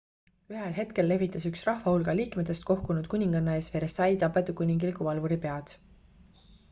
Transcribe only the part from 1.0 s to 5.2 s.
lehvitas üks rahvahulga liikmetest kohkunud kuninganna ees versailles tapetud kuningliku